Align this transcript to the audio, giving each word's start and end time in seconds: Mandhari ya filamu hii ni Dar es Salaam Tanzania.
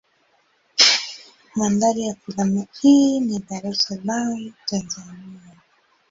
Mandhari 1.55 2.01
ya 2.07 2.15
filamu 2.15 2.67
hii 2.81 3.19
ni 3.19 3.39
Dar 3.39 3.67
es 3.67 3.77
Salaam 3.77 4.53
Tanzania. 4.65 5.55